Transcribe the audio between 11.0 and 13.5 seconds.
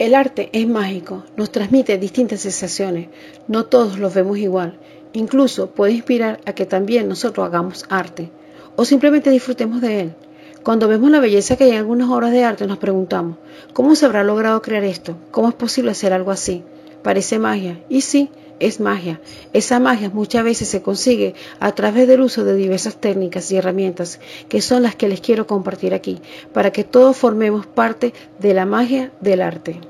la belleza que hay en algunas obras de arte nos preguntamos,